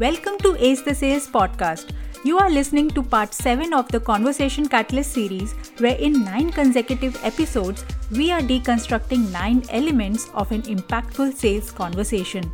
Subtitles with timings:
[0.00, 1.90] Welcome to Ace the Sales podcast.
[2.22, 7.18] You are listening to part 7 of the Conversation Catalyst series, where in 9 consecutive
[7.24, 12.48] episodes, we are deconstructing 9 elements of an impactful sales conversation.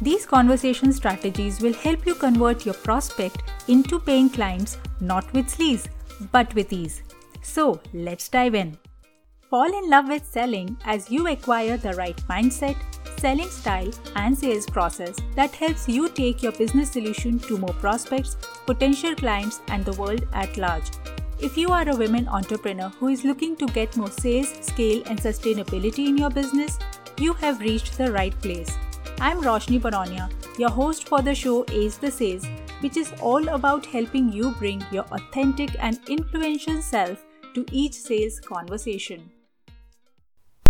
[0.00, 5.86] These conversation strategies will help you convert your prospect into paying clients not with sleaze,
[6.32, 7.04] but with ease.
[7.40, 8.76] So, let's dive in.
[9.48, 12.76] Fall in love with selling as you acquire the right mindset,
[13.20, 18.36] selling style, and sales process that helps you take your business solution to more prospects,
[18.66, 20.90] potential clients, and the world at large.
[21.38, 25.18] If you are a women entrepreneur who is looking to get more sales, scale, and
[25.18, 26.78] sustainability in your business,
[27.18, 28.76] you have reached the right place.
[29.20, 32.46] I'm Roshni Baronia, your host for the show Ace the Sales,
[32.80, 38.40] which is all about helping you bring your authentic and influential self to each sales
[38.40, 39.30] conversation.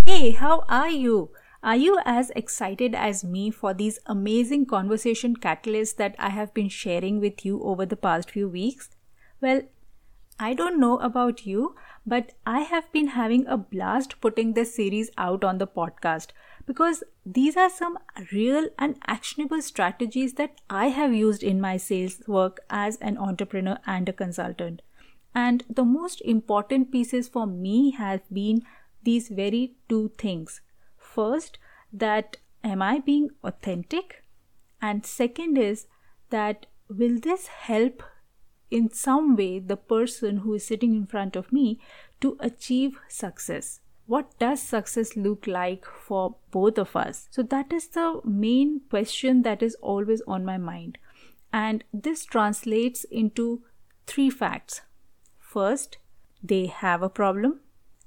[0.07, 1.31] Hey, how are you?
[1.63, 6.71] Are you as excited as me for these amazing conversation catalysts that I have been
[6.71, 8.89] sharing with you over the past few weeks?
[9.43, 9.63] Well,
[10.39, 11.75] I don't know about you,
[12.07, 16.29] but I have been having a blast putting this series out on the podcast
[16.65, 17.99] because these are some
[18.33, 23.79] real and actionable strategies that I have used in my sales work as an entrepreneur
[23.87, 24.81] and a consultant.
[25.35, 28.63] And the most important pieces for me have been
[29.03, 30.63] these very two things.
[31.15, 31.59] First,
[31.93, 34.23] that am I being authentic?
[34.81, 35.87] And second is
[36.31, 38.03] that will this help
[38.71, 41.81] in some way the person who is sitting in front of me
[42.21, 43.81] to achieve success?
[44.07, 47.29] What does success look like for both of us?
[47.31, 50.99] So, that is the main question that is always on my mind.
[51.53, 53.63] And this translates into
[54.07, 54.81] three facts.
[55.39, 55.99] First,
[56.43, 57.61] they have a problem.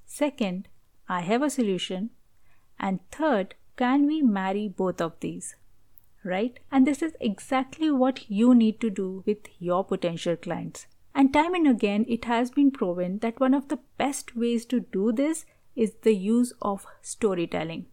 [0.05, 0.67] Second,
[1.07, 2.09] I have a solution.
[2.83, 5.55] And third, can we marry both of these?
[6.25, 6.59] Right?
[6.69, 10.87] And this is exactly what you need to do with your potential clients.
[11.15, 14.81] And time and again, it has been proven that one of the best ways to
[14.81, 15.45] do this
[15.77, 17.85] is the use of storytelling.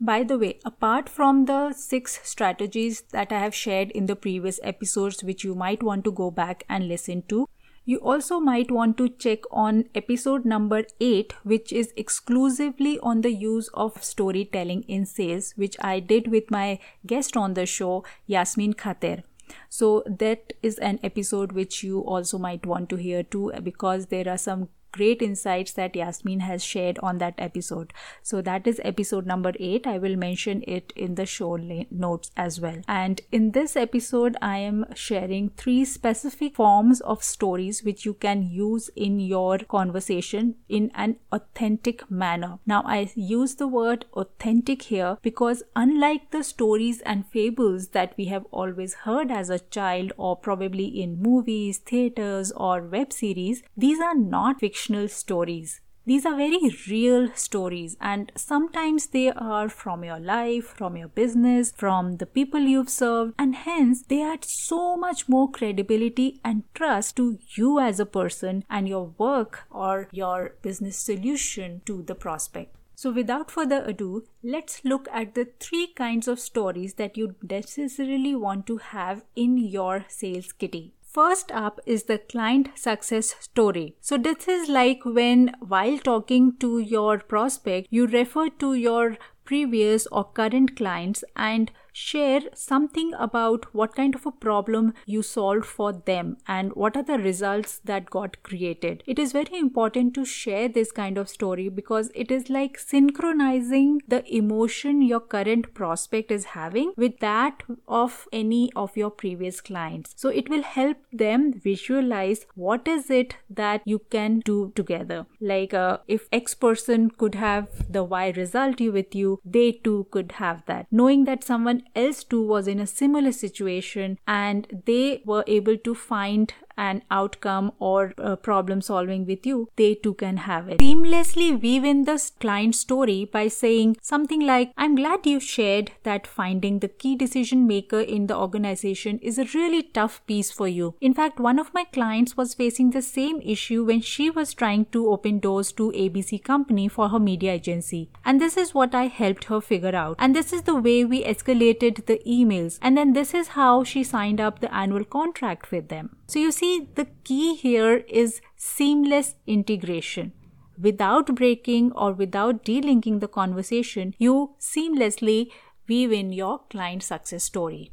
[0.00, 4.58] By the way, apart from the six strategies that I have shared in the previous
[4.62, 7.46] episodes, which you might want to go back and listen to,
[7.84, 13.32] you also might want to check on episode number 8, which is exclusively on the
[13.32, 18.74] use of storytelling in sales, which I did with my guest on the show, Yasmin
[18.74, 19.22] Khater.
[19.68, 24.28] So, that is an episode which you also might want to hear too, because there
[24.28, 27.92] are some great insights that Yasmin has shared on that episode.
[28.22, 29.86] So that is episode number 8.
[29.86, 31.56] I will mention it in the show
[31.90, 32.80] notes as well.
[32.88, 38.42] And in this episode, I am sharing three specific forms of stories which you can
[38.42, 42.58] use in your conversation in an authentic manner.
[42.66, 48.26] Now, I use the word authentic here because unlike the stories and fables that we
[48.26, 54.00] have always heard as a child or probably in movies, theaters, or web series, these
[54.00, 55.80] are not fiction fictional stories.
[56.06, 61.70] These are very real stories, and sometimes they are from your life, from your business,
[61.76, 67.16] from the people you've served, and hence they add so much more credibility and trust
[67.16, 72.74] to you as a person and your work or your business solution to the prospect.
[72.94, 78.34] So, without further ado, let's look at the three kinds of stories that you necessarily
[78.34, 80.94] want to have in your sales kitty.
[81.12, 83.96] First up is the client success story.
[84.00, 90.06] So this is like when while talking to your prospect, you refer to your previous
[90.12, 95.92] or current clients and share something about what kind of a problem you solved for
[95.92, 99.02] them and what are the results that got created.
[99.06, 104.00] It is very important to share this kind of story because it is like synchronizing
[104.08, 110.14] the emotion your current prospect is having with that of any of your previous clients.
[110.16, 115.26] So it will help them visualize what is it that you can do together.
[115.40, 120.32] Like uh, if X person could have the Y result with you, they too could
[120.32, 120.86] have that.
[120.90, 125.94] Knowing that someone else too was in a similar situation and they were able to
[125.94, 130.78] find an outcome or uh, problem solving with you, they too can have it.
[130.78, 136.26] Seamlessly weave in the client story by saying something like, I'm glad you shared that
[136.26, 140.94] finding the key decision maker in the organization is a really tough piece for you.
[141.00, 144.86] In fact, one of my clients was facing the same issue when she was trying
[144.86, 148.10] to open doors to ABC company for her media agency.
[148.24, 150.16] And this is what I helped her figure out.
[150.18, 152.78] And this is the way we escalated the emails.
[152.80, 156.16] And then this is how she signed up the annual contract with them.
[156.30, 160.32] So you see, the key here is seamless integration.
[160.80, 165.50] Without breaking or without delinking the conversation, you seamlessly
[165.88, 167.90] weave in your client success story.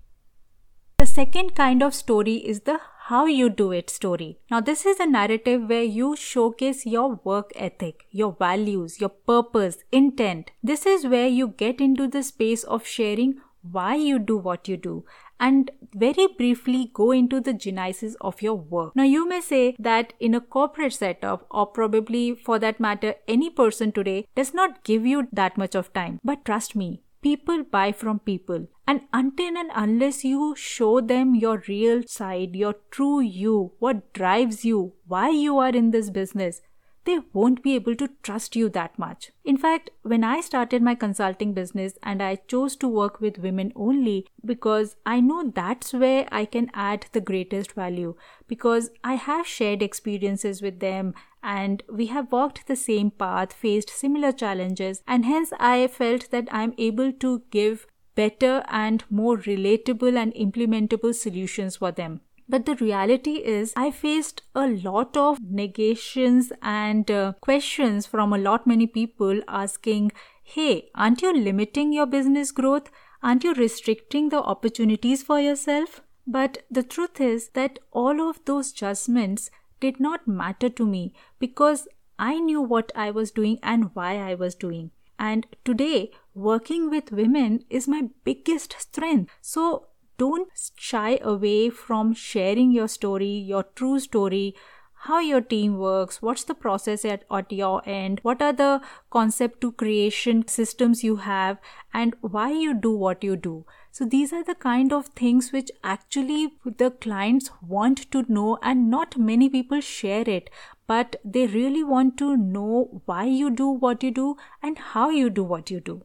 [1.00, 4.38] The second kind of story is the how you do it story.
[4.52, 9.80] Now, this is a narrative where you showcase your work ethic, your values, your purpose,
[9.92, 10.52] intent.
[10.62, 13.42] This is where you get into the space of sharing
[13.72, 15.04] why you do what you do
[15.40, 18.96] and very briefly go into the genesis of your work.
[18.96, 23.50] Now, you may say that in a corporate setup, or probably for that matter, any
[23.50, 26.20] person today does not give you that much of time.
[26.24, 28.68] But trust me, people buy from people.
[28.88, 34.64] And until and unless you show them your real side, your true you, what drives
[34.64, 36.62] you, why you are in this business,
[37.08, 39.32] they won't be able to trust you that much.
[39.44, 43.72] In fact, when I started my consulting business and I chose to work with women
[43.76, 48.16] only because I know that's where I can add the greatest value
[48.48, 53.90] because I have shared experiences with them and we have walked the same path, faced
[53.90, 60.18] similar challenges, and hence I felt that I'm able to give better and more relatable
[60.18, 62.22] and implementable solutions for them.
[62.50, 68.38] But the reality is, I faced a lot of negations and uh, questions from a
[68.38, 70.14] lot many people asking,
[70.44, 72.90] Hey, aren't you limiting your business growth?
[73.22, 76.02] Aren't you restricting the opportunities for yourself?
[76.26, 81.88] But the truth is that all of those judgments did not matter to me because
[82.18, 84.92] I knew what I was doing and why I was doing.
[85.20, 89.32] And today, working with women is my biggest strength.
[89.42, 94.56] So don't shy away from sharing your story, your true story,
[95.02, 98.82] how your team works, what's the process at, at your end, what are the
[99.12, 101.60] concept to creation systems you have,
[101.94, 103.66] and why you do what you do.
[103.92, 108.90] So, these are the kind of things which actually the clients want to know, and
[108.90, 110.50] not many people share it,
[110.88, 115.30] but they really want to know why you do what you do and how you
[115.30, 116.02] do what you do.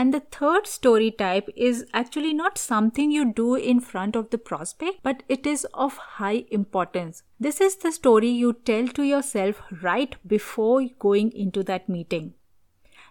[0.00, 4.38] And the third story type is actually not something you do in front of the
[4.38, 7.22] prospect, but it is of high importance.
[7.38, 12.32] This is the story you tell to yourself right before going into that meeting.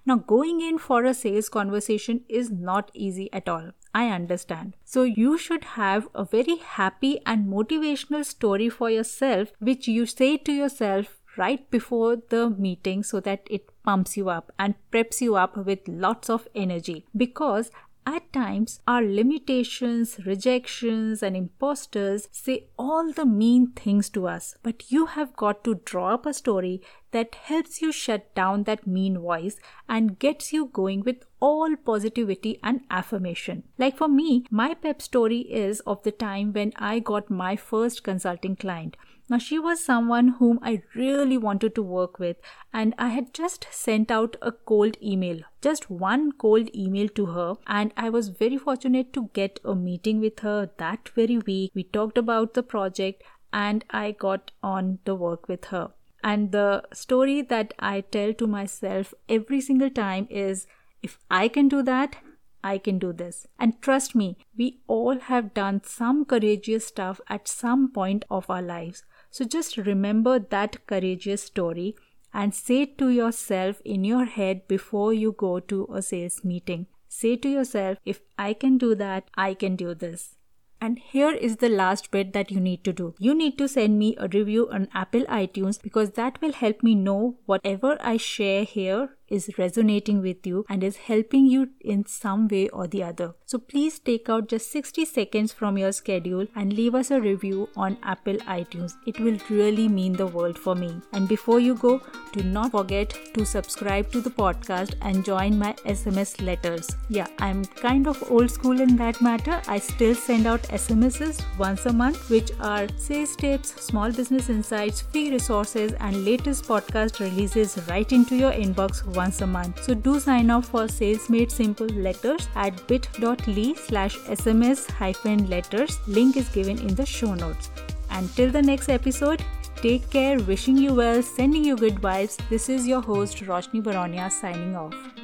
[0.03, 3.69] Now, going in for a sales conversation is not easy at all.
[3.93, 4.75] I understand.
[4.83, 10.37] So, you should have a very happy and motivational story for yourself, which you say
[10.37, 15.35] to yourself right before the meeting so that it pumps you up and preps you
[15.35, 17.71] up with lots of energy because
[18.05, 24.91] at times, our limitations, rejections, and imposters say all the mean things to us, but
[24.91, 26.81] you have got to draw up a story
[27.11, 32.59] that helps you shut down that mean voice and gets you going with all positivity
[32.63, 33.63] and affirmation.
[33.77, 38.03] Like for me, my pep story is of the time when I got my first
[38.03, 38.97] consulting client.
[39.29, 42.37] Now, she was someone whom I really wanted to work with,
[42.73, 47.53] and I had just sent out a cold email, just one cold email to her,
[47.67, 51.71] and I was very fortunate to get a meeting with her that very week.
[51.75, 53.23] We talked about the project,
[53.53, 55.91] and I got on the work with her.
[56.23, 60.65] And the story that I tell to myself every single time is
[61.03, 62.17] if I can do that,
[62.63, 63.47] I can do this.
[63.57, 68.61] And trust me, we all have done some courageous stuff at some point of our
[68.61, 69.03] lives.
[69.31, 71.95] So just remember that courageous story
[72.33, 76.87] and say to yourself in your head before you go to a sales meeting.
[77.07, 80.35] Say to yourself, if I can do that, I can do this.
[80.81, 83.13] And here is the last bit that you need to do.
[83.19, 86.95] You need to send me a review on Apple iTunes because that will help me
[86.95, 92.47] know whatever I share here is resonating with you and is helping you in some
[92.47, 93.33] way or the other.
[93.45, 97.69] So please take out just 60 seconds from your schedule and leave us a review
[97.75, 98.93] on Apple iTunes.
[99.05, 101.01] It will really mean the world for me.
[101.13, 105.73] And before you go, do not forget to subscribe to the podcast and join my
[105.85, 106.89] SMS letters.
[107.09, 109.61] Yeah, I'm kind of old school in that matter.
[109.67, 115.01] I still send out SMSs once a month, which are sales tips, small business insights,
[115.01, 119.83] free resources, and latest podcast releases right into your inbox once a month.
[119.83, 125.99] So do sign up for Sales Made Simple letters at bit.ly slash SMS hyphen letters.
[126.07, 127.71] Link is given in the show notes.
[128.11, 129.43] Until the next episode,
[129.87, 132.37] take care, wishing you well, sending you good vibes.
[132.49, 135.18] This is your host Roshni Baronia signing off.